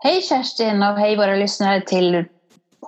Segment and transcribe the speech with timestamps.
[0.00, 2.24] Hej Kerstin och hej våra lyssnare till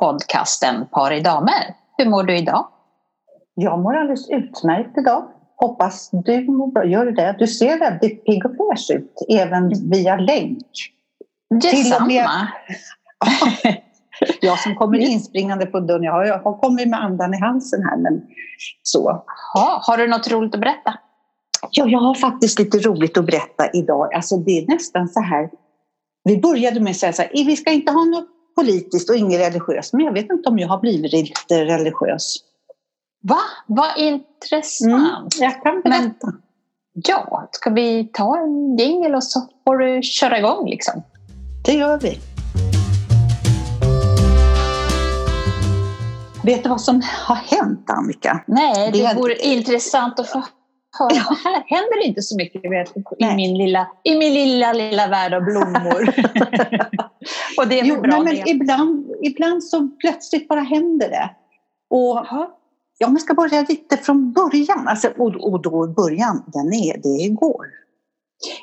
[0.01, 1.75] podcasten Par i damer.
[1.99, 2.69] Hur mår du idag?
[3.55, 5.29] Jag mår alldeles utmärkt idag.
[5.57, 6.85] Hoppas du mår bra.
[6.85, 7.37] Gör du det?
[7.39, 10.67] Du ser väldigt pigg och fräsch ut, även via länk.
[11.61, 12.49] Detsamma.
[14.41, 17.83] jag som kommer inspringande på dörren, jag har, jag har kommit med andan i halsen
[17.83, 17.97] här.
[17.97, 18.23] Men
[18.83, 19.25] så.
[19.55, 20.95] Ha, har du något roligt att berätta?
[21.71, 24.15] Ja, jag har faktiskt lite roligt att berätta idag.
[24.15, 25.51] Alltså det är nästan så här.
[26.25, 29.41] Vi började med att säga så här, vi ska inte ha något politiskt och inget
[29.41, 29.93] religiöst.
[29.93, 32.37] Men jag vet inte om jag har blivit lite religiös.
[33.23, 33.41] Va?
[33.67, 35.35] Vad intressant.
[35.35, 36.27] Mm, jag kan berätta.
[36.27, 36.43] Men,
[36.93, 41.03] ja, ska vi ta en jingel och så får du köra igång liksom?
[41.65, 42.19] Det gör vi.
[46.45, 48.45] Vet du vad som har hänt Annika?
[48.47, 50.43] Nej, det, det vore intressant att få.
[50.99, 51.37] Ja.
[51.45, 55.35] Här händer det inte så mycket vet, i, min lilla, i min lilla, lilla värld
[55.35, 56.01] av blommor.
[57.59, 61.31] och det är jo, bra nej, men ibland, ibland så plötsligt bara händer det.
[61.91, 62.57] Och Aha.
[62.99, 64.89] Ja, man ska börja lite från början.
[64.89, 67.67] Alltså, och, och då början, den är, det är igår.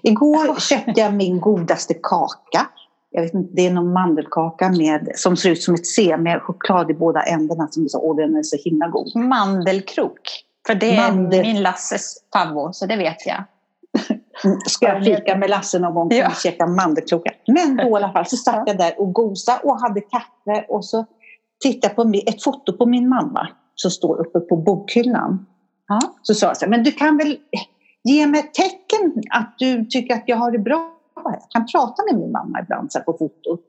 [0.03, 2.67] Igår köpte jag min godaste kaka.
[3.09, 6.41] Jag vet inte, det är någon mandelkaka med, som ser ut som ett C med
[6.41, 7.67] choklad i båda ändarna.
[7.72, 9.16] Som så, åh, den är så himla god.
[9.16, 10.47] Mandelkrok.
[10.68, 11.42] För det är Mandel...
[11.42, 13.44] min Lasses favorit, så det vet jag.
[14.68, 16.28] Ska jag fika med Lasse någon gång ja.
[16.28, 17.34] och käka mandelkrokar.
[17.48, 20.86] Men då i alla fall så satt jag där och gosade och hade kaffe och
[20.86, 21.06] så
[21.64, 25.46] tittade jag på ett foto på min mamma som står uppe på bokhyllan.
[25.88, 26.00] Ja.
[26.22, 27.38] Så sa jag så här, men du kan väl
[28.04, 30.94] ge mig ett tecken att du tycker att jag har det bra.
[31.24, 33.62] Jag kan prata med min mamma ibland så på fotot.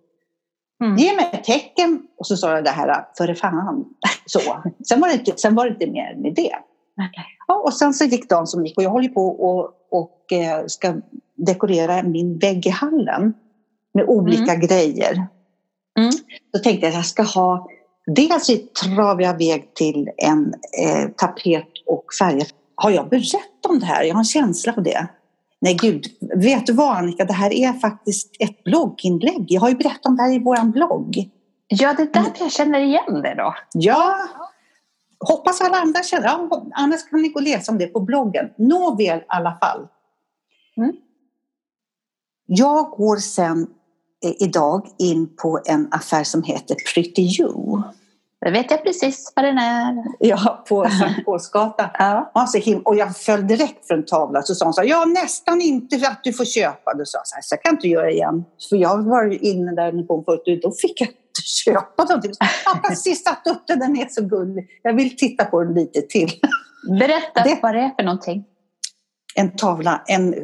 [0.85, 0.97] Mm.
[0.97, 2.03] Ge mig ett tecken.
[2.19, 3.85] Och så sa jag det här, för fan.
[4.27, 4.41] Så.
[4.89, 6.53] Sen, var det inte, sen var det inte mer med det.
[6.99, 7.25] Okay.
[7.47, 10.67] Ja, och sen så gick dagen som gick och jag håller på och, och eh,
[10.67, 10.95] ska
[11.37, 13.35] dekorera min vägg i hallen
[13.95, 14.67] med olika mm.
[14.67, 15.13] grejer.
[15.99, 16.11] Mm.
[16.53, 17.69] Då tänkte jag att jag ska ha
[18.15, 18.51] Dels
[18.83, 22.47] travar jag iväg till en eh, tapet och färger.
[22.75, 24.05] Har jag berättat om det här?
[24.05, 25.09] Jag har en känsla av det.
[25.61, 29.45] Nej gud, vet du vad Annika, det här är faktiskt ett blogginlägg.
[29.49, 31.31] Jag har ju berättat om det här i vår blogg.
[31.69, 33.55] Ja, det är därför jag känner igen det då.
[33.75, 34.17] Ja,
[35.21, 38.51] hoppas alla andra känner ja, Annars kan ni gå och läsa om det på bloggen.
[38.59, 39.89] Nåväl i alla fall.
[40.77, 40.93] Mm.
[42.47, 43.67] Jag går sen
[44.25, 47.83] eh, idag in på en affär som heter Pretty You.
[48.41, 50.05] Det vet jag precis vad den är.
[50.19, 51.89] Ja, på Sankt Paulsgatan.
[51.99, 52.31] ja.
[52.34, 54.43] alltså, och jag föll direkt från tavlan.
[54.43, 56.95] Så sa hon så här, ja nästan inte att du får köpa.
[56.95, 58.45] Då sa jag så här, så jag kan inte göra igen.
[58.69, 62.32] För jag var inne där på förut då fick jag inte köpa någonting.
[62.65, 64.69] Jag har precis satt upp den, den är så gullig.
[64.82, 66.31] Jag vill titta på den lite till.
[66.99, 68.44] Berätta det, vad det är för någonting.
[69.34, 70.34] En tavla, en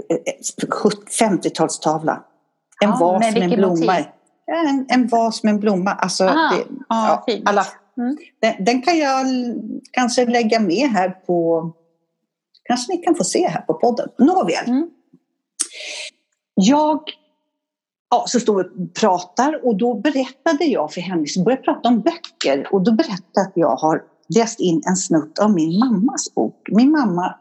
[1.21, 2.19] 50-talstavla.
[2.81, 4.05] En ja, vas med en blomma motiv?
[4.47, 5.91] En, en vas med en blomma.
[5.91, 7.67] Alltså, Aha, det, ja, alla,
[7.99, 8.17] Mm.
[8.41, 9.27] Den, den, kan jag
[9.91, 11.71] kanske lägga med här på...
[12.65, 14.09] Kanske ni kan få se här på podden.
[14.19, 14.67] Nåväl.
[14.67, 14.91] Mm.
[16.55, 17.01] Jag
[18.15, 21.89] ja, så står vi och pratar och då berättade jag för henne, så började prata
[21.89, 24.03] om böcker och då berättade jag att jag har
[24.35, 26.69] läst in en snutt av min mammas bok.
[26.71, 27.35] Min mamma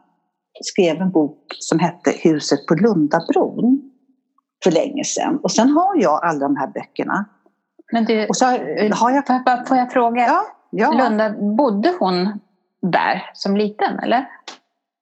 [0.61, 3.81] skrev en bok som hette Huset på Lundabron
[4.63, 5.39] för länge sedan.
[5.43, 7.25] Och sen har jag alla de här böckerna.
[7.91, 9.27] Men du, och så har jag...
[9.27, 10.21] får, får jag fråga?
[10.21, 10.91] Ja, ja.
[10.91, 12.39] Lunda, bodde hon
[12.81, 14.25] där som liten eller?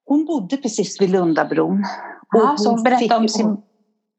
[0.06, 1.84] Hon bodde precis vid Lundabron.
[2.32, 3.58] Ja, så hon berättade om sin...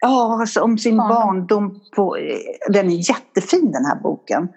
[0.02, 1.80] Ja, alltså om sin barndom.
[1.96, 2.16] På,
[2.68, 4.48] den är jättefin den här boken.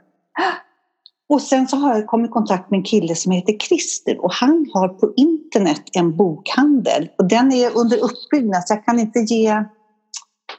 [1.30, 4.34] Och sen så har jag kommit i kontakt med en kille som heter Christer och
[4.34, 9.20] han har på internet en bokhandel och den är under uppbyggnad så jag kan inte
[9.20, 9.66] ge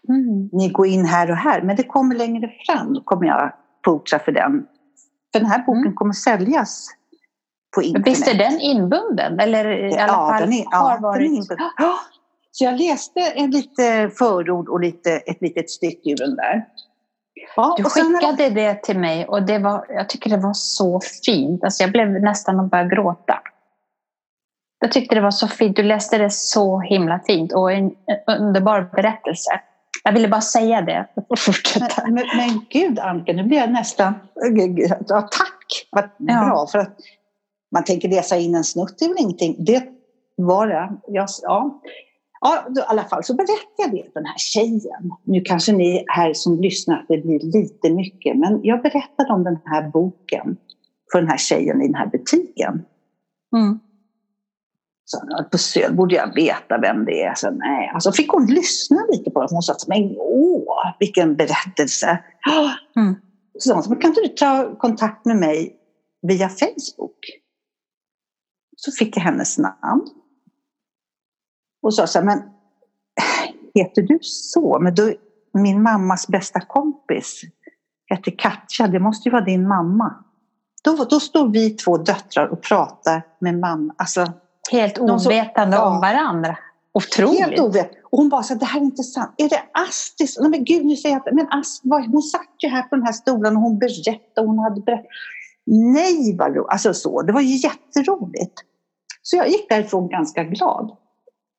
[0.08, 0.48] Mm.
[0.52, 2.94] Ni går in här och här, men det kommer längre fram.
[2.94, 3.52] Då kommer jag
[3.84, 4.66] fota för den.
[5.32, 5.94] För den här boken mm.
[5.94, 6.88] kommer säljas
[7.74, 8.06] på internet.
[8.06, 9.40] Visst är den inbunden?
[9.40, 11.14] Eller i alla ja, fall den är, ja, varit...
[11.14, 11.66] den är inbunden.
[12.58, 16.64] Så jag läste en lite förord och lite, ett litet stycke ur den där.
[17.56, 18.54] Ja, du skickade sen...
[18.54, 21.64] det till mig och det var, jag tycker det var så fint.
[21.64, 23.38] Alltså jag blev nästan att börja gråta.
[24.80, 25.76] Jag tyckte det var så fint.
[25.76, 27.90] Du läste det så himla fint och en
[28.26, 29.60] underbar berättelse.
[30.04, 31.06] Jag ville bara säga det.
[31.78, 34.14] Men, men, men gud Anke, nu blir jag nästan...
[35.08, 35.88] Ja, tack!
[35.90, 36.44] Vad ja.
[36.44, 36.66] bra.
[36.66, 36.96] För att
[37.72, 39.64] man tänker läsa in en snutt, det är väl ingenting.
[39.64, 39.84] Det
[40.36, 40.92] var det.
[41.06, 41.80] Jag, ja.
[42.40, 45.10] Ja, då, i alla fall så berättade jag det för den här tjejen.
[45.24, 49.44] Nu kanske ni här som lyssnar att det blir lite mycket, men jag berättade om
[49.44, 50.56] den här boken
[51.12, 52.82] för den här tjejen i den här butiken.
[53.56, 53.78] Mm.
[55.04, 55.18] Så
[55.50, 57.34] på Söder borde jag veta vem det är.
[57.34, 57.90] Så, nej.
[57.94, 59.48] Alltså fick hon lyssna lite på det.
[59.50, 62.18] Hon sa men åh, vilken berättelse.
[62.96, 63.14] Mm.
[63.58, 65.76] Så hon sa, kan inte du ta kontakt med mig
[66.22, 67.18] via Facebook?
[68.76, 70.06] Så fick jag hennes namn.
[71.86, 72.42] Och sa så här, men
[73.74, 74.78] heter du så?
[74.80, 75.12] Men då,
[75.52, 77.42] min mammas bästa kompis
[78.06, 80.14] heter Katja, det måste ju vara din mamma.
[80.84, 83.94] Då, då står vi två döttrar och pratar med mamma.
[83.98, 84.32] Alltså,
[84.72, 86.58] Helt ovetande om varandra.
[86.92, 87.40] Otroligt.
[87.40, 87.98] Helt ovetande.
[88.02, 89.34] Och hon bara så det här är intressant.
[89.36, 90.28] Är det Astrid?
[90.40, 93.12] Nej men gud, nu säger jag men Astrid, hon satt ju här på den här
[93.12, 94.46] stolen och hon berättade.
[94.46, 95.06] Hon hade berättat.
[95.66, 96.68] Nej vad roligt.
[96.68, 98.54] Alltså så, det var ju jätteroligt.
[99.22, 100.96] Så jag gick därifrån ganska glad.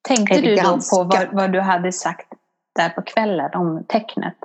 [0.07, 2.33] Tänkte du då på vad, vad, du hade sagt
[2.75, 4.37] där på kvällen om tecknet?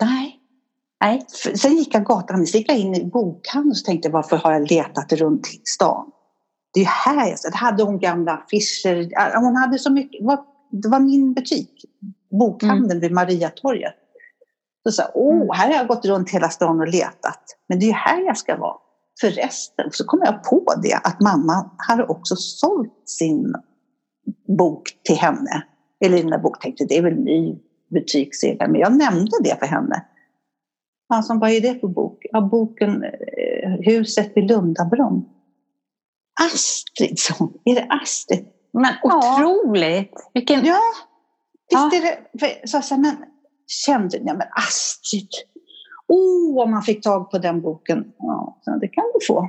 [0.00, 0.34] Nej.
[1.00, 1.26] Nej.
[1.56, 4.70] Sen gick jag gatan, så gick jag in i bokhandeln och tänkte varför har jag
[4.70, 6.10] letat runt i stan?
[6.74, 9.36] Det är här jag det hade hon gamla affischer.
[9.40, 10.20] Hon hade så mycket.
[10.70, 11.84] Det var min butik,
[12.30, 13.00] bokhandeln mm.
[13.00, 13.94] vid Mariatorget.
[14.82, 15.48] Så sa åh, mm.
[15.52, 17.42] här har jag gått runt hela stan och letat.
[17.68, 18.76] Men det är här jag ska vara.
[19.20, 23.54] Förresten så kom jag på det att mamma hade också sålt sin
[24.58, 25.64] bok till henne.
[26.00, 27.58] Där bok tänkte det är väl ny
[27.90, 28.70] butiksägare.
[28.70, 30.04] Men jag nämnde det för henne.
[31.08, 32.18] Han som, vad är det för bok?
[32.32, 35.28] Ja, boken eh, Huset vid Lundabron.
[36.40, 37.52] Astrid, så.
[37.64, 38.46] Är det Astrid?
[38.72, 40.12] Men otroligt!
[40.12, 40.30] Ja.
[40.34, 40.64] Vilken...
[40.64, 40.80] Ja,
[41.70, 42.38] visst är det.
[42.40, 43.16] För, så, så, men,
[43.66, 45.28] kände jag, men Astrid.
[46.08, 48.12] Åh, oh, om man fick tag på den boken.
[48.18, 49.48] Ja, det kan du få.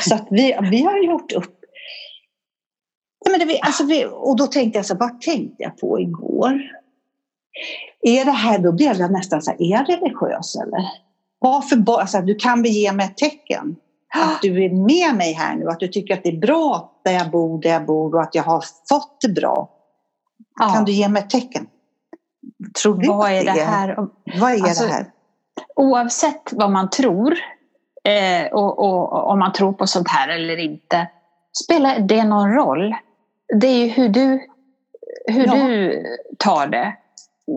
[0.00, 1.63] Så att vi, vi har gjort upp.
[3.24, 6.60] Ja, men det, alltså, vi, och då tänkte jag så vad tänkte jag på igår?
[8.02, 10.90] Är det här, då blev jag nästan så här, är jag religiös eller?
[11.38, 13.76] Varför alltså, du kan bege mig ett tecken
[14.14, 17.12] att du är med mig här nu, att du tycker att det är bra där
[17.12, 19.70] jag bor, där jag bor och att jag har fått det bra.
[20.60, 20.68] Ja.
[20.68, 21.66] Kan du ge mig ett tecken?
[22.82, 23.96] Tror du vad är det, är, här?
[24.40, 25.10] Vad är alltså, det här?
[25.76, 27.34] Oavsett vad man tror
[28.04, 31.06] eh, och, och, om man tror på sånt här eller inte,
[31.64, 32.94] spelar det någon roll?
[33.60, 34.46] Det är ju hur du,
[35.26, 35.54] hur ja.
[35.54, 36.02] du
[36.38, 36.96] tar det.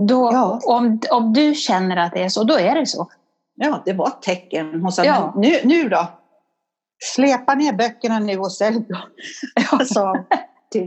[0.07, 0.59] Då, ja.
[0.63, 3.07] om, om du känner att det är så, då är det så.
[3.55, 4.81] Ja, det var ett tecken.
[4.81, 5.33] Hon sa, ja.
[5.37, 6.07] nu, nu då?
[7.03, 9.01] Släpa ner böckerna nu och sälj dem.
[9.71, 10.25] Jag sa
[10.71, 10.85] till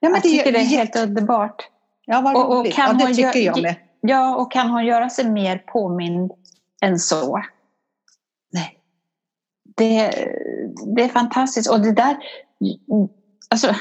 [0.00, 1.68] ja, men Jag det, tycker det är helt underbart.
[2.06, 3.74] Ja, vad och, och kan ja, det tycker jag med.
[4.00, 6.32] Ja, och kan hon göra sig mer påmind
[6.82, 7.42] än så?
[8.52, 8.78] Nej.
[9.76, 10.10] Det,
[10.96, 11.70] det är fantastiskt.
[11.70, 12.16] Och det där...
[13.50, 13.74] Alltså,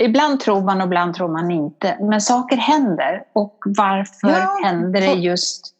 [0.00, 1.98] ibland tror man och ibland tror man inte.
[2.00, 3.24] Men saker händer.
[3.32, 5.74] Och varför ja, händer det just...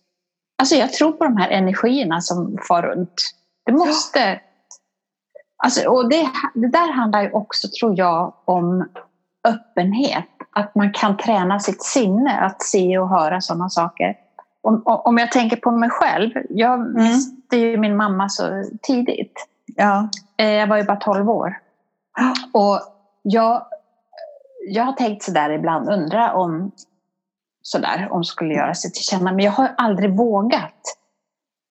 [0.59, 3.23] Alltså jag tror på de här energierna som far runt.
[3.67, 4.21] Det måste...
[4.21, 4.39] Ja
[5.65, 8.89] Alltså, och det, det där handlar ju också, tror jag, om
[9.49, 10.25] öppenhet.
[10.51, 14.17] Att man kan träna sitt sinne att se och höra sådana saker.
[14.63, 16.31] Om, om jag tänker på mig själv.
[16.49, 16.93] Jag mm.
[16.93, 19.47] miste ju min mamma så tidigt.
[19.67, 20.09] Ja.
[20.37, 21.59] Eh, jag var ju bara 12 år.
[22.53, 22.81] Och
[23.23, 23.67] jag,
[24.67, 26.73] jag har tänkt sådär ibland, undra om
[27.63, 29.33] sådär, om skulle göra sig till känna.
[29.33, 30.83] Men jag har aldrig vågat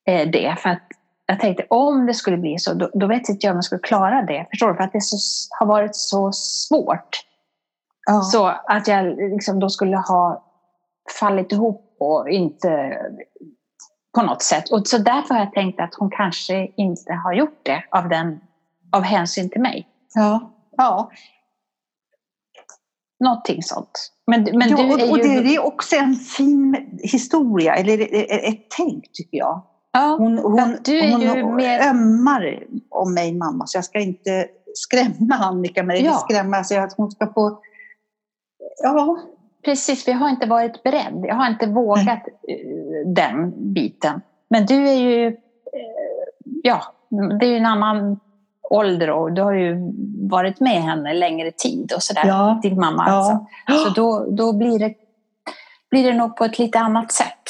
[0.08, 0.56] eh, det.
[0.60, 0.82] För att
[1.26, 3.82] jag tänkte om det skulle bli så, då, då vet inte jag om jag skulle
[3.82, 4.48] klara det.
[4.50, 4.76] Förstår du?
[4.76, 5.18] För att det så,
[5.60, 7.20] har varit så svårt.
[8.06, 8.22] Ja.
[8.22, 10.44] Så att jag liksom då skulle ha
[11.20, 12.98] fallit ihop och inte
[14.16, 14.72] på något sätt.
[14.72, 18.40] Och så därför har jag tänkt att hon kanske inte har gjort det av, den,
[18.92, 19.88] av hänsyn till mig.
[20.14, 20.52] Ja.
[20.78, 21.12] ja.
[23.24, 24.12] Någonting sånt.
[24.28, 25.12] Men, men ja, ju...
[25.12, 28.16] och det är också en fin historia, eller
[28.50, 29.64] ett tänk tycker jag.
[29.92, 31.90] Ja, hon hon, du är hon ju mer...
[31.90, 36.02] ömmar om mig, mamma, så jag ska inte skrämma Annika med det.
[36.02, 36.14] Ja.
[36.14, 37.60] Skrämma, så att hon ska få...
[38.84, 39.20] Ja.
[39.66, 41.26] Precis, vi har inte varit beredd.
[41.28, 43.04] Jag har inte vågat Nej.
[43.06, 44.22] den biten.
[44.50, 45.28] Men du är ju...
[45.28, 45.34] Eh,
[46.64, 46.82] ja,
[47.40, 48.20] det är ju en annan
[48.74, 49.92] ålder och du har ju
[50.30, 52.28] varit med henne längre tid och sådär.
[52.28, 52.60] Ja.
[52.62, 53.46] Din mamma alltså.
[53.86, 54.94] Så då, då blir, det,
[55.92, 57.44] blir det nog på ett lite annat sätt.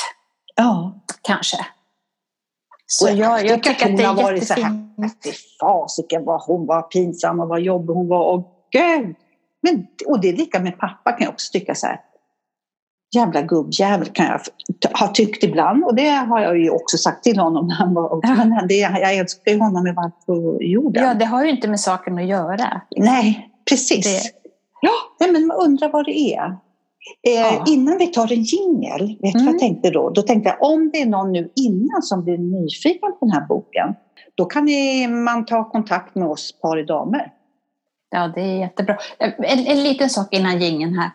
[0.56, 0.94] Ja.
[1.22, 1.58] Kanske.
[2.86, 4.72] Så jag, jag, jag tycker att, det är varit så här,
[5.24, 8.26] fy fasiken vad hon var pinsam och vad jobbig hon var.
[8.34, 9.16] Och gud!
[9.62, 12.00] Men, och det är lika med pappa kan jag också tycka så här.
[13.16, 14.42] Jävla gubbjävel kan jag
[15.00, 17.68] ha tyckt ibland och det har jag ju också sagt till honom.
[17.68, 21.04] När han var, men det, jag älskar ju honom med varmt på jorden.
[21.04, 22.82] Ja, det har ju inte med saken att göra.
[22.98, 24.24] Nej, precis.
[24.24, 24.30] Det...
[24.82, 26.58] Ja, nej, men man undrar vad det är.
[27.28, 27.64] Eh, ja.
[27.68, 29.46] Innan vi tar en jingel, vet du mm.
[29.46, 30.10] vad jag tänkte då?
[30.10, 33.48] Då tänkte jag om det är någon nu innan som blir nyfiken på den här
[33.48, 33.96] boken,
[34.36, 37.32] då kan ni, man ta kontakt med oss par i damer.
[38.10, 38.98] Ja, det är jättebra.
[39.20, 41.12] En, en liten sak innan gingen här.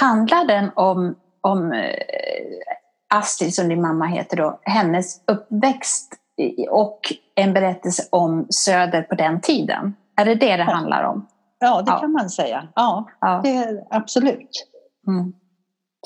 [0.00, 1.14] Handlar den om,
[1.44, 1.90] om eh,
[3.14, 6.14] Astrid, som din mamma heter då, hennes uppväxt
[6.70, 7.00] och
[7.34, 9.94] en berättelse om Söder på den tiden?
[10.16, 11.26] Är det det det handlar om?
[11.58, 12.00] Ja, det ja.
[12.00, 12.68] kan man säga.
[12.74, 13.40] Ja, ja.
[13.44, 14.66] Det är, absolut.
[15.06, 15.32] Mm.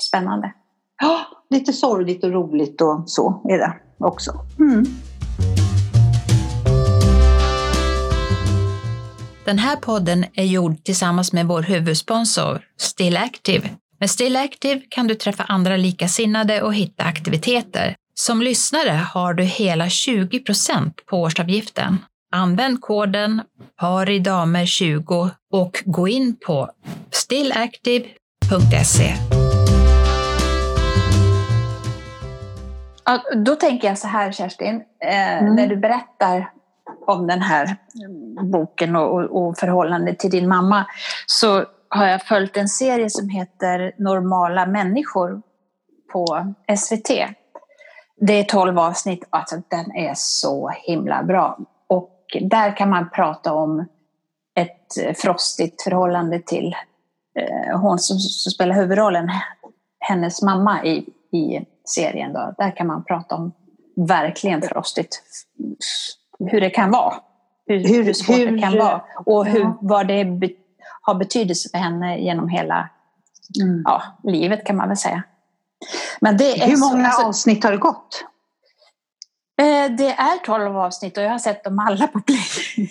[0.01, 0.53] Spännande.
[1.01, 1.19] Ja,
[1.49, 4.31] lite sorgligt och roligt och så är det också.
[4.59, 4.85] Mm.
[9.45, 13.69] Den här podden är gjord tillsammans med vår huvudsponsor Still Active.
[14.01, 17.95] Med Still Active kan du träffa andra likasinnade och hitta aktiviteter.
[18.13, 21.97] Som lyssnare har du hela 20% på årsavgiften.
[22.31, 23.41] Använd koden
[23.81, 26.69] paridamer20 och gå in på
[27.11, 29.13] stillactive.se.
[33.05, 35.55] Ja, då tänker jag så här Kerstin, eh, mm.
[35.55, 36.51] när du berättar
[37.07, 37.75] om den här
[38.51, 40.85] boken och, och, förhållandet till din mamma
[41.25, 45.41] så har jag följt en serie som heter Normala människor
[46.11, 47.09] på SVT.
[48.21, 51.59] Det är tolv avsnitt, alltså den är så himla bra.
[51.87, 53.85] Och där kan man prata om
[54.55, 56.75] ett frostigt förhållande till
[57.39, 59.29] eh, hon som, som spelar huvudrollen,
[59.99, 60.97] hennes mamma i,
[61.31, 62.33] i serien.
[62.33, 62.53] Då.
[62.57, 63.51] Där kan man prata om
[63.95, 65.23] verkligen frostigt
[66.39, 67.13] hur det kan vara.
[67.65, 69.01] Hur, hur, svårt hur, det kan vara.
[69.25, 70.49] Och hur, vad det be,
[71.09, 72.89] har betydelse för henne genom hela
[73.61, 73.81] mm.
[73.85, 75.23] ja, livet kan man väl säga.
[76.19, 78.25] Men det är hur många alltså, avsnitt har det gått?
[79.61, 82.39] Eh, det är tolv avsnitt och jag har sett dem alla på Play.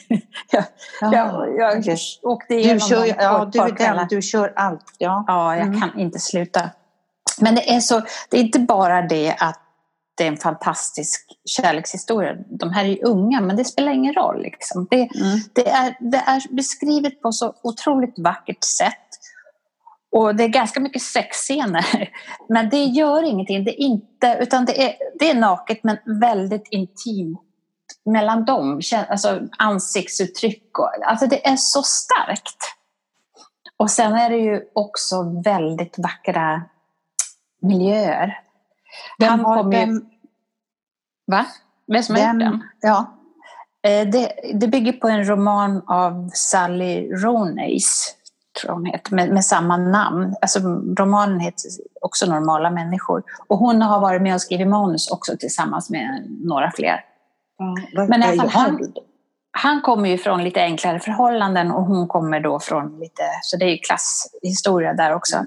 [0.51, 0.65] jag,
[1.01, 1.97] ja, jag, jag okay.
[2.23, 4.95] åkte igenom du kör, dem ja, du, den, du kör allt.
[4.99, 5.81] Ja, ja jag mm.
[5.81, 6.71] kan inte sluta.
[7.41, 9.61] Men det är, så, det är inte bara det att
[10.19, 12.35] det är en fantastisk kärlekshistoria.
[12.49, 14.43] De här är ju unga, men det spelar ingen roll.
[14.43, 14.87] Liksom.
[14.91, 15.39] Det, mm.
[15.53, 18.95] det, är, det är beskrivet på så otroligt vackert sätt.
[20.13, 22.11] Och det är ganska mycket sexscener.
[22.49, 23.65] Men det gör ingenting.
[23.65, 27.41] Det är inte, utan det är, det är naket men väldigt intimt
[28.05, 28.81] mellan dem.
[29.09, 30.79] Alltså ansiktsuttryck.
[30.79, 32.75] Och, alltså det är så starkt.
[33.77, 36.63] Och sen är det ju också väldigt vackra
[37.63, 38.48] miljöer.
[39.19, 39.79] Vem Han kom ju...
[39.79, 40.09] Vem,
[41.27, 41.47] Va?
[41.93, 42.63] Vem som har gjort den?
[42.81, 43.15] Ja.
[43.83, 48.15] Eh, det, det, bygger på en roman av Sally Roneys,
[48.61, 50.35] tror hon heter, med, med, samma namn.
[50.41, 50.59] Alltså,
[50.99, 53.23] romanen heter också Normala människor.
[53.47, 57.05] Och hon har varit med och skrivit manus också tillsammans med några fler.
[57.59, 58.93] Ja, Men fall, han,
[59.51, 63.65] han kommer ju från lite enklare förhållanden och hon kommer då från lite, så det
[63.65, 65.45] är ju klasshistoria där också.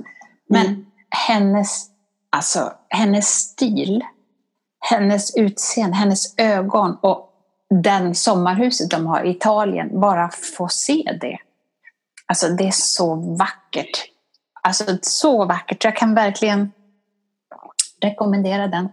[0.49, 0.85] Men mm.
[1.09, 1.90] hennes,
[2.31, 4.03] alltså, hennes stil
[4.81, 7.27] hennes utseende, hennes ögon och
[7.69, 11.37] den sommarhuset de har i Italien, bara få se det.
[12.25, 14.05] Alltså det är så vackert.
[14.63, 15.83] Alltså så vackert.
[15.83, 16.71] Jag kan verkligen
[18.01, 18.89] rekommendera den.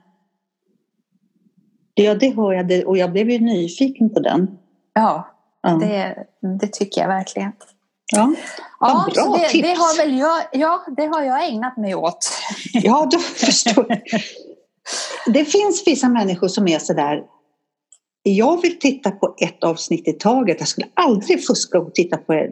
[1.94, 2.88] Ja, det hör jag.
[2.88, 4.58] Och jag blev ju nyfiken på den.
[4.92, 5.28] Ja,
[5.62, 5.70] ja.
[5.70, 6.26] Det,
[6.60, 7.52] det tycker jag verkligen.
[8.16, 8.32] Ja,
[8.80, 9.68] ja bra det, tips.
[9.68, 12.30] Det har väl jag, ja, det har jag ägnat mig åt.
[12.72, 14.00] Ja, då förstår jag.
[15.26, 17.22] Det finns vissa människor som är sådär
[18.22, 20.56] jag vill titta på ett avsnitt i taget.
[20.58, 22.46] Jag skulle aldrig fuska och titta på,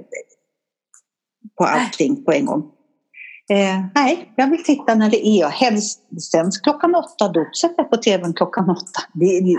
[1.59, 2.71] på allting på en gång.
[3.51, 5.49] Eh, nej, jag vill titta när det är.
[5.49, 6.01] Helst
[6.33, 9.01] sen klockan åtta, då sätter jag på tvn klockan åtta.
[9.13, 9.57] Det, det,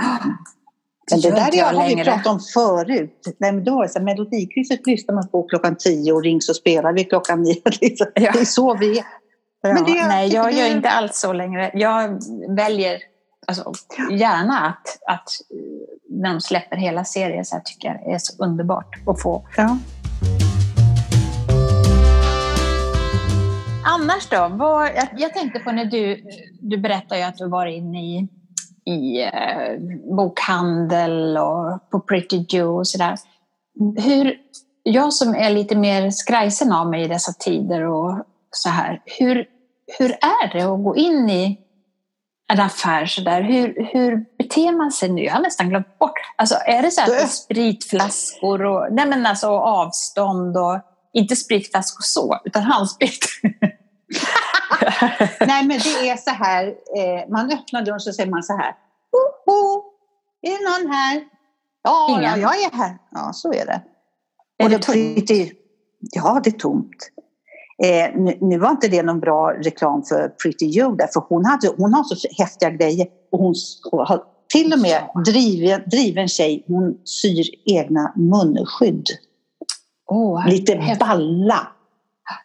[1.12, 3.36] men det där jag har vi pratat om förut.
[3.38, 6.94] Nej, men då är så, Melodikrysset lyssnar man på klockan tio och rings och spelar
[6.94, 7.62] vi klockan nio.
[7.82, 8.08] Liksom.
[8.14, 8.32] Ja.
[8.32, 9.06] Det är så vi är.
[9.62, 11.72] Ja, det, nej, jag gör inte alls så längre.
[11.74, 12.20] Jag
[12.56, 12.98] väljer
[13.48, 13.74] alltså,
[14.12, 15.30] gärna att, att
[16.10, 19.48] när de släpper hela serien så här, tycker jag är så underbart att få.
[19.58, 19.78] Ja.
[23.86, 24.48] Annars då?
[24.52, 26.24] Vad, jag, jag, tänkte på när du,
[26.62, 28.28] du berättade ju att du var inne i,
[28.88, 29.80] i eh,
[30.16, 33.18] bokhandel och på Pretty Joe och sådär.
[33.98, 34.36] Hur,
[34.84, 39.02] jag som är lite mer skrajsen av mig i dessa tider och så här.
[39.06, 39.46] Hur,
[39.98, 41.60] hur är det att gå in i
[42.54, 43.42] en affär så där?
[43.42, 45.24] Hur, hur beter man sig nu?
[45.24, 46.20] Jag har nästan glömt bort.
[46.38, 50.80] Alltså, är det så att spritflaskor och nej men alltså, avstånd och
[51.14, 53.26] inte spritflaskor så, utan handsprit?
[55.48, 58.76] nej men det är så här, eh, man öppnar dörren så säger man så här.
[59.12, 59.84] Ho, ho,
[60.42, 61.24] är det någon här?
[61.84, 62.42] Ja, Ingen.
[62.42, 62.98] jag är här.
[63.12, 63.82] Ja, så är det.
[64.58, 65.32] Är och det tomt?
[66.00, 67.10] Ja, det är tomt.
[67.84, 71.68] Eh, nu, nu, var inte det någon bra reklam för Pretty Joe för hon, hade,
[71.78, 73.54] hon har så häftiga grejer och hon
[73.92, 79.08] har till och med driven, driven tjej, hon syr egna munskydd.
[80.08, 81.68] Oh, Lite balla.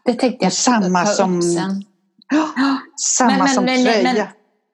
[0.05, 1.85] Det tänkte jag samma som, sen.
[2.33, 4.03] Ja, samma men, som men, tröja.
[4.03, 4.27] Men,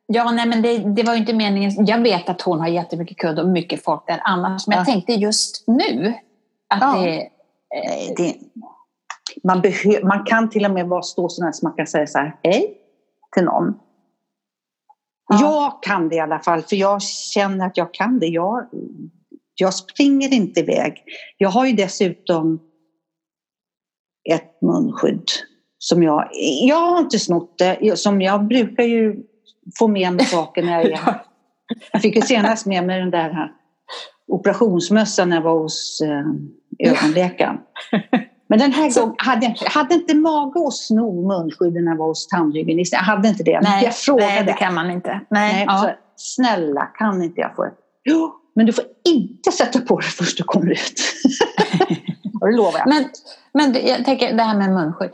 [0.06, 1.86] ja, nej, men det, det, var ju inte meningen.
[1.86, 4.66] Jag vet att hon har jättemycket kund och mycket folk där annars.
[4.66, 4.80] Men ja.
[4.80, 6.14] jag tänkte just nu
[6.68, 7.00] att ja.
[7.00, 7.28] det,
[7.74, 8.36] Nej, det,
[9.44, 12.18] man, behö, man kan till och med vara stå sådär så man kan säga så
[12.18, 12.74] här, hej
[13.34, 13.74] till någon.
[15.28, 15.40] Ja.
[15.40, 18.26] Jag kan det i alla fall, för jag känner att jag kan det.
[18.26, 18.68] Jag,
[19.54, 21.02] jag springer inte iväg.
[21.38, 22.60] Jag har ju dessutom
[24.30, 25.28] ett munskydd
[25.78, 26.28] som jag...
[26.62, 27.98] Jag har inte snott det.
[27.98, 29.16] Som jag brukar ju
[29.78, 31.22] få med mig saker när jag är...
[31.92, 33.52] Jag fick ju senast med mig den där här
[34.28, 37.58] operationsmössan när jag var hos eh, ögonläkaren.
[38.48, 42.06] Men den här gången hade jag hade inte mage att sno munskydden när jag var
[42.06, 42.96] hos tandhygienisten.
[42.96, 43.60] Jag hade inte det.
[43.60, 44.26] Nej, jag frågade.
[44.26, 45.20] Nej, det kan man inte.
[45.30, 45.90] Nej, nej ja.
[46.16, 47.74] snälla, kan inte jag få ett?
[48.04, 51.00] Jo, men du får inte sätta på det först du kommer ut.
[52.40, 52.88] det lovar jag.
[52.88, 53.04] Men,
[53.52, 55.10] men jag tänker det här med munskydd.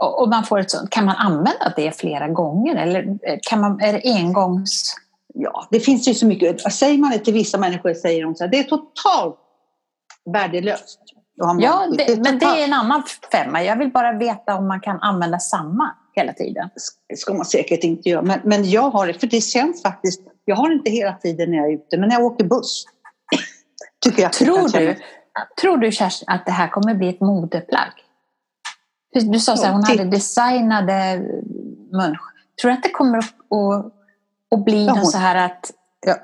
[0.00, 3.92] Och, man får ett sånt, kan man använda det flera gånger eller kan man, är
[3.92, 4.96] det engångs...
[5.34, 6.72] Ja, det finns ju så mycket.
[6.72, 9.36] Säger man det till vissa människor säger de så här, det är totalt
[10.32, 10.98] värdelöst.
[11.58, 13.02] Ja, det, men det är en annan
[13.32, 13.64] femma.
[13.64, 16.70] Jag vill bara veta om man kan använda samma hela tiden.
[17.08, 18.22] Det ska man säkert inte göra.
[18.22, 20.20] Men, men jag har det, för det känns faktiskt...
[20.44, 22.84] Jag har det inte hela tiden när jag är ute, men när jag åker buss
[24.04, 24.96] tycker jag tror, du,
[25.60, 27.92] tror du, Kerstin, att det här kommer bli ett modeplagg?
[29.12, 31.18] Du sa att hon hade designade
[31.92, 32.40] munskydd.
[32.60, 33.34] Tror du att det kommer att,
[34.54, 35.70] att, bli ja, hon, så här att...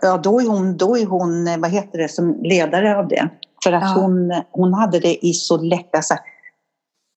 [0.02, 3.28] Ja, då är, hon, då är hon, vad heter det, som ledare av det.
[3.64, 4.02] För att ja.
[4.02, 6.22] hon, hon hade det i så läckra så här,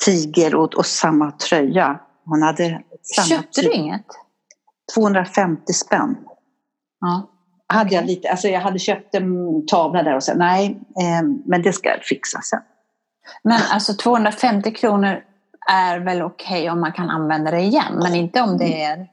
[0.05, 1.99] tiger och, och samma tröja.
[2.25, 2.81] Hon hade
[3.15, 4.05] samma Köpte du inget?
[4.95, 6.17] 250 spänn.
[6.99, 7.29] Ja.
[7.67, 11.61] Hade jag, lite, alltså jag hade köpt en tavla där och sen nej, eh, men
[11.61, 12.59] det ska jag fixa sen.
[13.43, 15.23] Men alltså 250 kronor
[15.71, 19.07] är väl okej okay om man kan använda det igen, men inte om det är...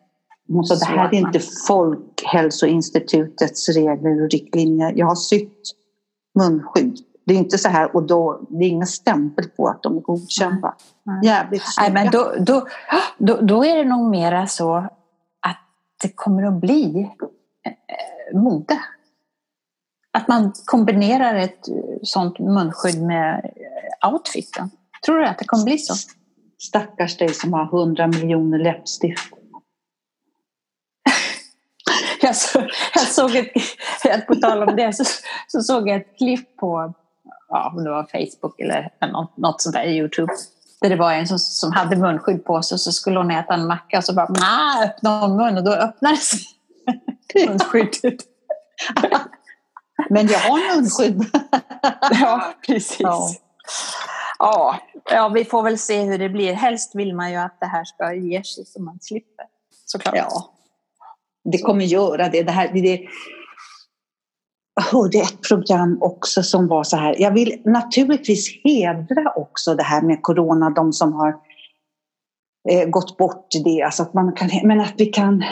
[0.65, 4.93] Så det här är inte Folkhälsoinstitutets regler och riktlinjer.
[4.97, 5.63] Jag har sytt
[6.39, 9.97] munskydd det är inte så här och då, det är ingen stämpel på att de
[9.97, 10.75] är godkända.
[11.07, 11.23] Mm.
[11.23, 12.67] Jävligt Nej, men då, då,
[13.19, 14.77] då, då är det nog mera så
[15.41, 15.61] att
[16.03, 17.11] det kommer att bli
[17.67, 18.79] eh, mode.
[20.13, 21.69] Att man kombinerar ett
[22.03, 23.51] sånt munskydd med
[24.03, 24.71] eh, outfiten.
[25.07, 25.95] Tror du att det kommer bli så?
[26.63, 29.33] Stackars dig som har hundra miljoner läppstift.
[32.21, 35.05] jag, så, jag såg ett, på tal om det, så,
[35.47, 36.95] så såg jag ett klipp på
[37.49, 40.33] ja, om det var Facebook eller något, något sånt där, Youtube.
[40.81, 43.55] Där det var en som, som hade munskydd på sig och så skulle hon äta
[43.55, 46.33] en macka och så bara nah, öppnade hon munnen och då öppnades
[47.49, 48.21] munskyddet.
[50.11, 51.25] Men jag har munskydd.
[52.21, 53.01] ja, precis.
[53.01, 53.31] Ja.
[54.39, 54.79] Ja,
[55.11, 56.53] ja, vi får väl se hur det blir.
[56.53, 59.47] Helst vill man ju att det här ska ge sig så man slipper.
[59.85, 60.15] Såklart.
[60.17, 60.53] Ja,
[61.53, 62.43] det kommer göra det.
[62.43, 63.07] det, här, det
[64.75, 67.17] jag hörde ett program också som var så här.
[67.19, 71.35] Jag vill naturligtvis hedra också det här med corona, de som har
[72.71, 73.83] eh, gått bort i det.
[73.83, 75.45] Alltså att man kan, men att vi kan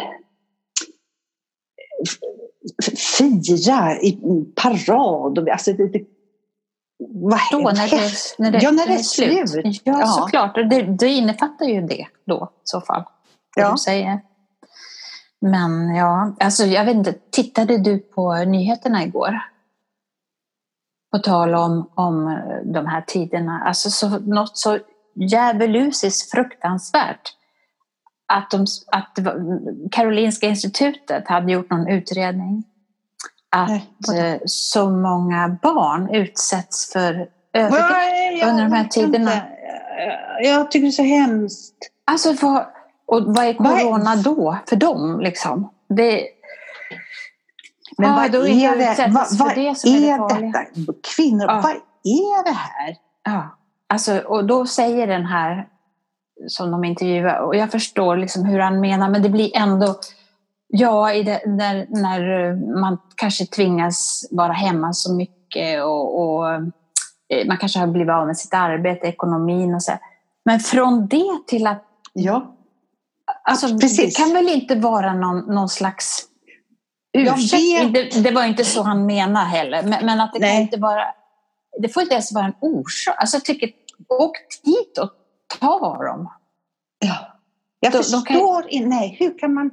[3.18, 4.18] fira i
[4.56, 5.48] parad.
[5.48, 6.04] Alltså det, det,
[6.98, 9.50] vad då, när det, när det, ja, när det är slut.
[9.50, 9.80] slut.
[9.84, 10.54] Ja, ja, såklart.
[10.54, 13.04] Det, det innefattar ju det då i så fall.
[13.56, 13.70] Ja.
[13.70, 14.20] Du säger.
[15.40, 19.40] Men ja, alltså jag vet inte, tittade du på nyheterna igår?
[21.12, 24.78] På tal om, om de här tiderna, alltså så, något så
[25.14, 27.36] djävulusiskt fruktansvärt.
[28.26, 29.18] Att, de, att
[29.92, 32.64] Karolinska institutet hade gjort någon utredning
[33.54, 33.70] att
[34.08, 39.34] Nej, så många barn utsätts för övergrepp under de här tiderna.
[39.34, 39.48] Inte.
[40.42, 41.74] Jag tycker det är så hemskt.
[42.04, 42.66] Alltså vad,
[43.06, 45.20] och vad är corona då för dem?
[45.20, 45.70] Liksom?
[45.88, 46.22] Det...
[47.98, 49.12] Men ja, vad är det?
[49.12, 50.92] Vad, vad det som är, är det detta?
[51.16, 51.60] Kvinnor, ja.
[51.62, 51.72] vad
[52.04, 52.96] är det här?
[53.24, 55.68] Ja, alltså, och då säger den här
[56.48, 59.94] som de intervjuar, och jag förstår liksom hur han menar, men det blir ändå
[60.76, 67.56] Ja, det, när, när man kanske tvingas vara hemma så mycket och, och eh, man
[67.56, 69.92] kanske har blivit av med sitt arbete, ekonomin och så.
[70.44, 72.56] Men från det till att ja.
[73.44, 74.16] Alltså, Precis.
[74.16, 76.22] Det kan väl inte vara någon, någon slags
[77.12, 77.94] ursäkt?
[77.94, 80.52] Det, det, var inte så han menade heller, men, men att det Nej.
[80.52, 81.04] kan inte vara...
[81.82, 83.14] Det får inte ens vara en orsak.
[83.18, 83.70] Alltså, jag tycker,
[84.08, 85.10] åk dit och
[85.60, 86.30] ta dem.
[86.98, 87.33] Ja.
[87.84, 88.88] Jag de, förstår de kan...
[88.88, 89.70] Nej, hur kan man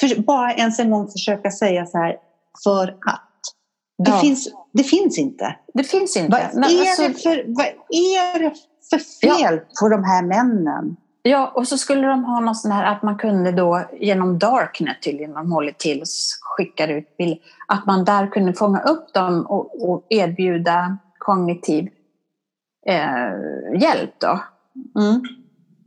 [0.00, 2.16] för, bara ens en gång försöka säga så här,
[2.64, 3.30] för att?
[4.04, 4.18] Det, ja.
[4.20, 5.56] finns, det finns inte.
[5.74, 6.50] Det finns inte.
[6.54, 8.54] Vad är, alltså, det, för, vad är det
[8.90, 9.80] för fel ja.
[9.80, 10.96] på de här männen?
[11.22, 15.02] Ja, och så skulle de ha något sånt här att man kunde då genom Darknet
[15.02, 16.02] tydligen, de håller till,
[16.40, 21.88] skickar ut bilder, att man där kunde fånga upp dem och, och erbjuda kognitiv
[22.86, 24.40] eh, hjälp då.
[25.00, 25.22] Mm.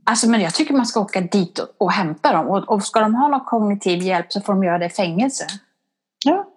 [0.09, 2.47] Alltså, men jag tycker man ska åka dit och, och hämta dem.
[2.47, 5.47] Och, och ska de ha någon kognitiv hjälp så får de göra det i fängelse.
[6.25, 6.47] Ja.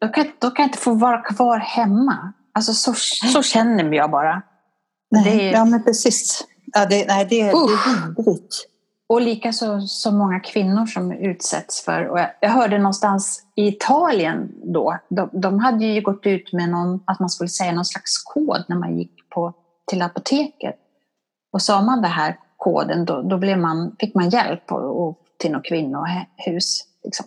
[0.00, 2.32] Då kan, då kan jag inte få vara kvar hemma.
[2.52, 2.94] Alltså så,
[3.32, 4.42] så känner jag bara.
[5.10, 6.44] Nej, det är, ja men precis.
[6.66, 8.68] Ja, det, nej, det, det är vidrigt.
[9.08, 14.52] Och likaså så många kvinnor som utsätts för, och jag, jag hörde någonstans i Italien
[14.64, 18.22] då, de, de, hade ju gått ut med någon, att man skulle säga någon slags
[18.24, 19.52] kod när man gick på,
[19.86, 20.76] till apoteket.
[21.52, 25.18] Och sa man det här koden, då, då blev man, fick man hjälp och, och
[25.36, 26.84] till något kvinnohus.
[27.04, 27.26] Liksom.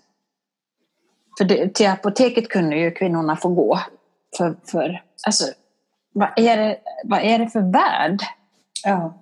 [1.37, 3.79] För det, till apoteket kunde ju kvinnorna få gå.
[4.37, 5.45] För, för, alltså,
[6.13, 8.19] vad, är det, vad är det för värld?
[8.83, 9.13] Ja.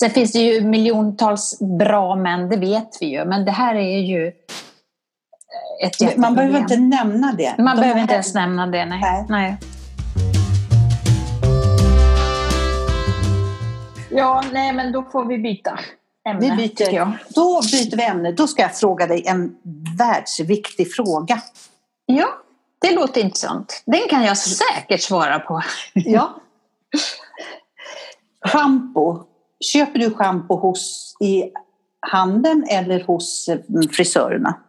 [0.00, 3.24] Sen finns det ju miljontals bra män, det vet vi ju.
[3.24, 6.20] Men det här är ju ett jätteproblem.
[6.20, 7.54] Man behöver inte nämna det.
[7.58, 9.00] Man De behöver inte ens nämna det, nej.
[9.00, 9.26] nej.
[9.28, 9.56] nej.
[14.10, 15.78] Ja, nej men då får vi byta
[16.28, 16.56] ämne.
[16.56, 17.12] Vi byter, jag.
[17.28, 18.32] Då byter vi ämne.
[18.32, 19.56] Då ska jag fråga dig en
[19.98, 21.42] världsviktig fråga.
[22.06, 22.28] Ja,
[22.78, 23.82] det låter intressant.
[23.86, 25.62] Den kan jag säkert svara på.
[25.92, 26.40] Ja.
[28.46, 29.24] Schampo.
[29.60, 31.44] Köper du schampo hos, i
[32.00, 33.58] handeln eller hos eh,
[33.92, 34.60] frisörerna?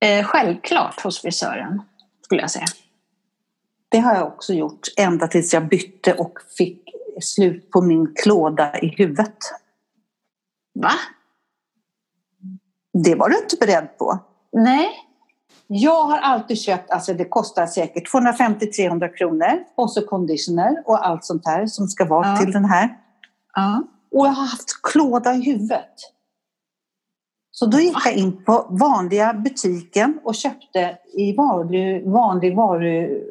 [0.00, 1.82] Eh, självklart hos frisören,
[2.22, 2.66] skulle jag säga.
[3.88, 6.82] Det har jag också gjort, ända tills jag bytte och fick
[7.20, 9.36] slut på min klåda i huvudet.
[10.74, 10.92] Va?
[13.04, 14.18] Det var du inte beredd på.
[14.52, 14.88] Nej.
[15.66, 21.24] Jag har alltid köpt, alltså det kostar säkert 250-300 kronor och så conditioner och allt
[21.24, 22.36] sånt här som ska vara ja.
[22.36, 22.98] till den här.
[23.54, 23.82] Ja.
[24.10, 25.94] Och jag har haft klåda i huvudet.
[27.50, 33.22] Så då gick jag in på vanliga butiken och köpte i vanlig, vanlig varu,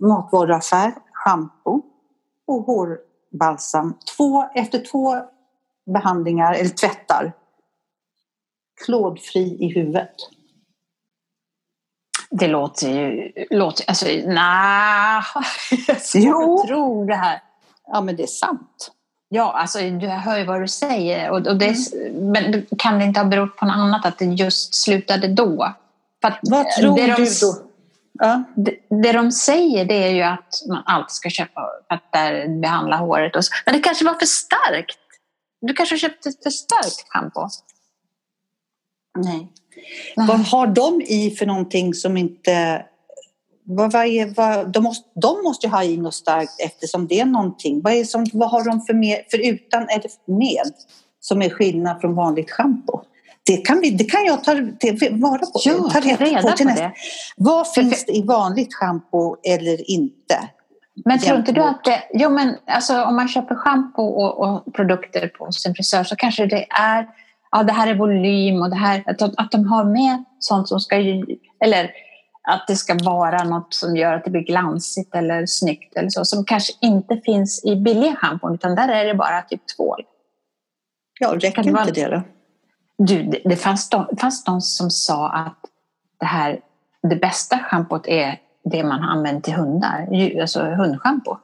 [0.00, 1.82] matvaruaffär schampo
[2.46, 2.68] och
[3.34, 3.98] hårbalsam.
[4.16, 5.16] Två, efter två
[5.92, 7.32] behandlingar, eller tvättar,
[8.84, 10.14] klådfri i huvudet.
[12.30, 13.32] Det låter ju...
[13.50, 15.22] Låter, alltså, nej,
[16.14, 16.64] jo.
[16.66, 17.42] tror det här.
[17.86, 18.90] Ja, men det är sant.
[19.28, 21.30] Ja, alltså du hör ju vad du säger.
[21.30, 22.30] Och, och det, mm.
[22.30, 25.74] Men kan det inte ha berott på något annat att det just slutade då?
[26.42, 27.73] Vad tror det du då?
[28.18, 28.42] Ja.
[28.56, 32.10] Det, det de säger det är ju att man alltid ska köpa att
[32.60, 33.36] behandla håret.
[33.36, 33.52] Och så.
[33.66, 34.98] Men det kanske var för starkt.
[35.60, 37.48] Du kanske köpte för starkt schampo?
[39.18, 39.48] Nej.
[40.16, 40.26] Nej.
[40.26, 42.84] Vad har de i för någonting som inte...
[43.66, 47.20] Vad, vad är, vad, de, måste, de måste ju ha i något starkt eftersom det
[47.20, 47.80] är någonting.
[47.82, 50.72] Vad, är som, vad har de för mer, förutan eller med
[51.20, 53.00] som är skillnad från vanligt schampo?
[53.46, 55.60] Det kan, vi, det kan jag ta det, vara på.
[55.64, 56.92] Ja, ta reda på, till på det.
[57.36, 60.48] Vad finns det i vanligt schampo eller inte?
[61.04, 64.74] Men tror inte du att det, jo men alltså om man köper schampo och, och,
[64.74, 67.08] produkter på sin frisör så kanske det är,
[67.50, 70.80] ja det här är volym och det här, att, att de har med sånt som
[70.80, 70.96] ska,
[71.64, 71.90] eller
[72.48, 76.24] att det ska vara något som gör att det blir glansigt eller snyggt eller så,
[76.24, 80.02] som kanske inte finns i billiga schampon utan där är det bara typ tvål.
[81.20, 82.22] Ja, räcker det inte det då?
[82.98, 85.58] Du, det, det fanns, de, fanns de som sa att
[86.20, 86.60] det här,
[87.02, 90.08] det bästa schampot är det man har använt till hundar,
[90.40, 91.36] alltså hundschampo.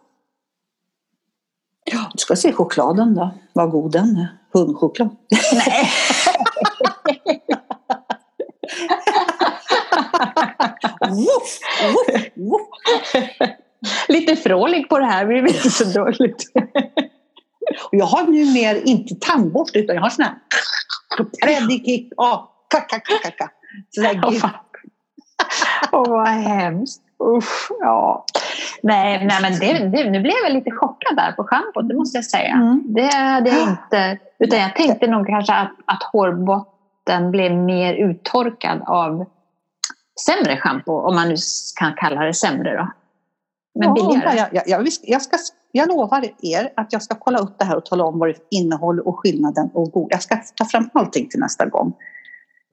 [1.85, 4.29] Ja, du ska se chokladen då, vad god den är.
[4.53, 5.17] Hundchoklad.
[5.53, 5.91] Nej.
[11.09, 11.59] woof,
[11.93, 12.61] woof, woof.
[14.09, 16.53] Lite frålig på det här, det blir inte så dåligt.
[17.85, 20.35] Och jag har nu mer inte tandborste utan jag har sån här
[21.43, 22.13] predikik.
[22.17, 23.51] Oh, kaka, kaka, kaka.
[23.91, 24.21] Sådär
[25.93, 27.03] Åh, oh, vad hemskt.
[27.23, 28.25] Usch, ja.
[28.83, 32.19] Nej, nej men det, det, nu blev jag lite chockad där på schampot, det måste
[32.19, 32.55] jag säga.
[32.55, 32.83] Mm.
[32.87, 34.19] Det hade jag inte.
[34.39, 39.27] Utan jag tänkte nog kanske att, att hårbotten blev mer uttorkad av
[40.27, 41.35] sämre schampo, om man nu
[41.79, 42.89] kan kalla det sämre då.
[43.75, 44.49] Men ja, billigare.
[44.53, 45.37] Jag, jag, jag, ska,
[45.73, 48.37] jag lovar er att jag ska kolla upp det här och tala om vad det
[48.51, 50.09] innehåller och skillnaden och god.
[50.11, 51.93] Jag ska ta fram allting till nästa gång.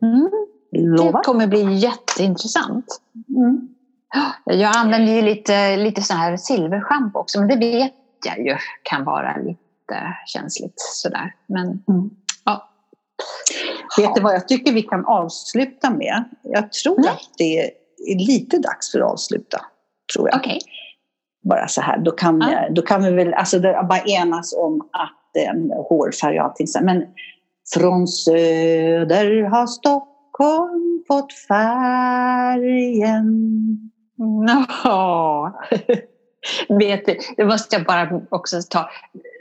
[0.02, 0.30] Mm.
[0.72, 2.86] Det kommer bli jätteintressant.
[3.30, 3.68] Mm.
[4.46, 7.94] Jag använder ju lite, lite sån här silverschampo också, men det vet
[8.26, 11.36] jag ju kan vara lite känsligt sådär.
[11.48, 12.10] Men, mm.
[12.46, 12.70] ja.
[13.98, 16.24] Vet du vad jag tycker vi kan avsluta med?
[16.44, 17.10] Jag tror Nej.
[17.10, 17.60] att det
[18.12, 19.62] är lite dags för att avsluta.
[20.14, 20.40] tror jag.
[20.40, 20.60] Okej.
[21.44, 22.52] Bara så här, då kan, Ja.
[22.52, 26.68] jag- då kan vi väl alltså, bara enas om att um, hårfärg och allting.
[26.68, 26.84] så.
[26.84, 27.04] Men
[27.74, 31.34] från söder har Stockholm fått
[32.68, 33.26] färgen.
[34.84, 35.60] Ja.
[36.80, 38.90] Vet du, det måste jag bara också ta.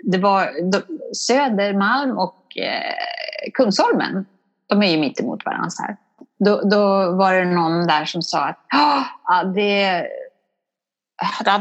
[0.03, 0.79] Det var de,
[1.15, 4.25] Södermalm och eh, Kungsholmen.
[4.69, 5.97] De är ju mitt emot varandra här.
[6.39, 10.07] Då, då var det någon där som sa att "Ah, ja, det,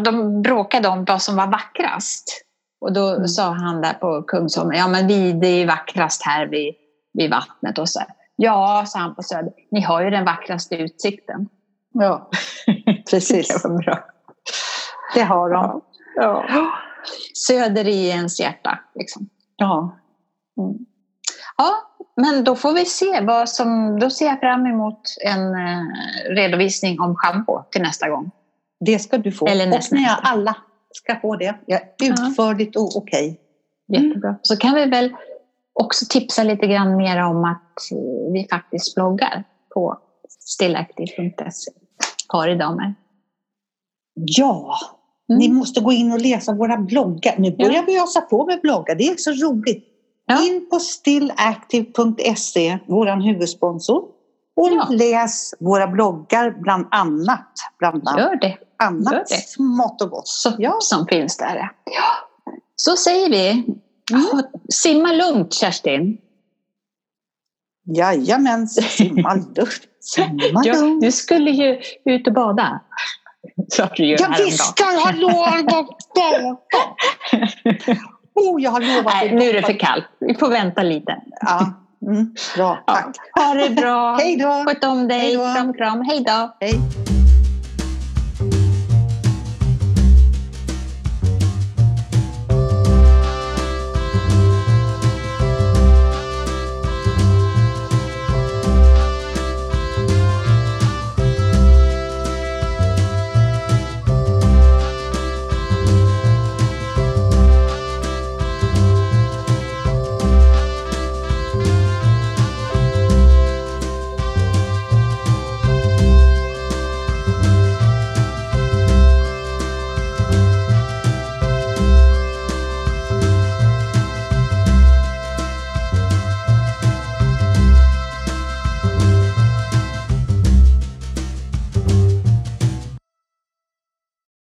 [0.04, 2.42] de bråkade om vad som var vackrast.
[2.82, 3.28] Och då Mm.
[3.28, 6.74] sa han där på Kungsholmen, ja men vi, det är vackrast här vid,
[7.14, 7.78] vid vattnet.
[7.78, 8.08] Och så här.
[8.36, 11.48] Ja, sa han på Söder, ni har ju den vackraste utsikten.
[11.94, 12.30] Ja,
[13.10, 13.48] precis.
[13.48, 14.00] Det var bra.
[15.14, 15.82] Det har de.
[16.16, 16.46] Ja.
[17.48, 18.80] Söder i ens hjärta.
[18.96, 19.30] Liksom.
[19.56, 19.98] Ja.
[21.58, 21.72] Ja,
[22.16, 24.00] men då får vi se vad som...
[24.00, 25.84] Då ser jag fram emot en eh,
[26.30, 28.32] redovisning om schampo till nästa gång.
[28.80, 29.48] Det ska du få.
[29.48, 30.00] Eller och nästan.
[30.00, 30.56] ni alla
[30.94, 31.56] ska få det.
[31.66, 33.40] Ja, utförligt och okej.
[33.88, 34.36] Jättebra.
[34.42, 35.14] Så kan vi väl
[35.74, 37.98] också tipsa lite grann mer om att eh,
[38.34, 40.00] vi faktiskt bloggar på
[40.40, 41.72] stillactive.se.
[42.30, 42.94] Karidamer.
[44.14, 44.78] Ja,
[45.30, 45.40] Mm.
[45.40, 47.36] ni måste gå in och läsa våra bloggar.
[47.38, 47.84] Nu börjar Ja.
[47.88, 48.96] vi ösa på med bloggar.
[48.96, 49.86] Det är så roligt.
[50.26, 50.44] Ja.
[50.48, 53.98] In på stillactive.se, vår huvudsponsor.
[54.56, 54.88] Och Ja.
[54.92, 57.48] läs våra bloggar bland annat.
[57.80, 58.58] Bland annat, Gör det.
[58.84, 60.28] Annat smått och gott.
[60.28, 60.78] Så, Ja.
[60.82, 61.56] Som finns där.
[61.56, 61.70] Ja.
[62.76, 63.66] Så säger vi.
[64.12, 64.42] Ja,
[64.74, 66.18] Simma lugnt, Kerstin.
[67.96, 69.82] Jajamän, simma lugnt.
[70.00, 71.02] Simma Ja, lugnt.
[71.02, 72.80] du skulle ju ut och bada.
[73.76, 74.18] Klart du Ja,
[74.52, 75.66] ska jag ha lovat
[76.16, 76.58] bada!
[78.38, 80.06] Oh, jag har lovat Nej, nu är det för kallt.
[80.20, 81.16] Vi får vänta lite.
[81.42, 81.74] Ja,
[82.08, 83.16] mm, bra, tack.
[83.34, 84.16] Ha det bra.
[84.16, 84.64] Hej då!
[84.68, 85.36] Sköt om dig.
[85.36, 86.02] Kram, kram.
[86.02, 86.56] Hej då.
[86.60, 86.74] Hej.